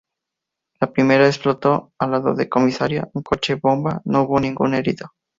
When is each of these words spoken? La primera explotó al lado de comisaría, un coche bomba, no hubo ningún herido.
La 0.79 0.91
primera 0.91 1.27
explotó 1.27 1.91
al 1.99 2.09
lado 2.09 2.33
de 2.33 2.49
comisaría, 2.49 3.07
un 3.13 3.21
coche 3.21 3.53
bomba, 3.53 4.01
no 4.03 4.23
hubo 4.23 4.39
ningún 4.39 4.73
herido. 4.73 5.11